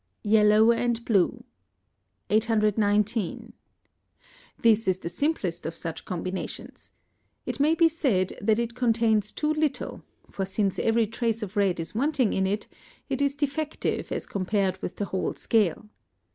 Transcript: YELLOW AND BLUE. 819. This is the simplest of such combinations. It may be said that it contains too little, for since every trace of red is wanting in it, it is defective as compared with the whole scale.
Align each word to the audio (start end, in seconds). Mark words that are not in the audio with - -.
YELLOW 0.23 0.71
AND 0.71 1.05
BLUE. 1.05 1.43
819. 2.31 3.53
This 4.59 4.87
is 4.87 4.97
the 4.97 5.09
simplest 5.09 5.67
of 5.67 5.75
such 5.75 6.05
combinations. 6.05 6.91
It 7.45 7.59
may 7.59 7.75
be 7.75 7.87
said 7.87 8.35
that 8.41 8.57
it 8.57 8.73
contains 8.73 9.31
too 9.31 9.53
little, 9.53 10.01
for 10.31 10.43
since 10.43 10.79
every 10.79 11.05
trace 11.05 11.43
of 11.43 11.55
red 11.55 11.79
is 11.79 11.93
wanting 11.93 12.33
in 12.33 12.47
it, 12.47 12.67
it 13.09 13.21
is 13.21 13.35
defective 13.35 14.11
as 14.11 14.25
compared 14.25 14.81
with 14.81 14.95
the 14.95 15.05
whole 15.05 15.35
scale. 15.35 15.87